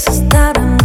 [0.00, 0.79] besos tardan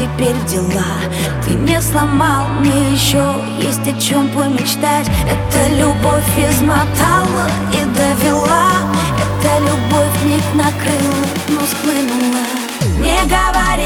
[0.00, 0.96] теперь дела?
[1.44, 3.22] Ты не сломал, мне еще
[3.60, 5.08] есть о чем помечтать.
[5.28, 8.70] Эта любовь измотала и довела.
[9.22, 12.44] Эта любовь вмиг накрыла, но схлынула.
[12.98, 13.79] Не говори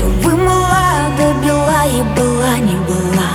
[0.00, 3.32] Все вымыла добила и была не была.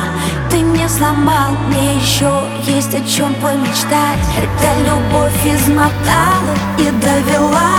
[0.49, 4.17] Ты мне сломал, мне еще есть о чем помечтать.
[4.35, 7.69] Эта любовь измотала и довела.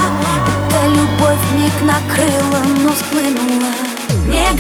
[0.46, 3.72] Эта любовь миг накрыла, но сплынула
[4.28, 4.55] Не